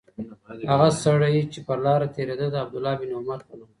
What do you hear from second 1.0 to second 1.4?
سړی